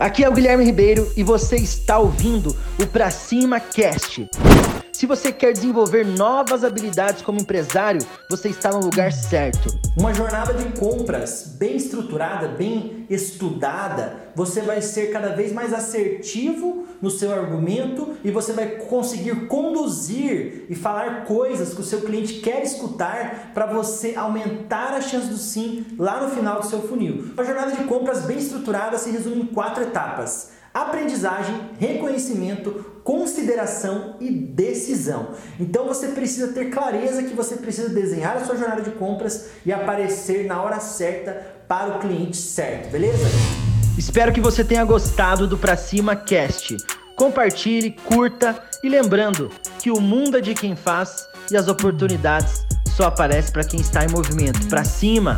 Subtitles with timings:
[0.00, 4.26] Aqui é o Guilherme Ribeiro e você está ouvindo o Pra Cima Cast.
[5.00, 9.68] Se você quer desenvolver novas habilidades como empresário, você está no lugar certo.
[9.98, 16.86] Uma jornada de compras bem estruturada, bem estudada, você vai ser cada vez mais assertivo
[17.00, 22.34] no seu argumento e você vai conseguir conduzir e falar coisas que o seu cliente
[22.34, 27.32] quer escutar para você aumentar a chance do sim lá no final do seu funil.
[27.32, 27.84] Uma jornada de
[28.40, 35.30] estruturada se resume em quatro etapas aprendizagem, reconhecimento, consideração e decisão.
[35.58, 39.72] Então você precisa ter clareza que você precisa desenhar a sua jornada de compras e
[39.72, 43.26] aparecer na hora certa para o cliente certo, beleza?
[43.98, 46.76] Espero que você tenha gostado do Pra Cima Cast.
[47.16, 52.64] Compartilhe, curta e lembrando que o mundo é de quem faz e as oportunidades
[52.96, 54.66] só aparecem para quem está em movimento.
[54.68, 55.36] Pra cima!